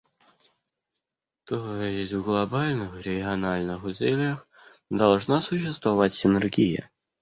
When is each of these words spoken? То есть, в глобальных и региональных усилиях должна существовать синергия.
То 1.45 1.79
есть, 1.83 2.11
в 2.13 2.23
глобальных 2.23 2.97
и 2.97 3.03
региональных 3.03 3.83
усилиях 3.83 4.47
должна 4.89 5.41
существовать 5.41 6.11
синергия. 6.13 6.89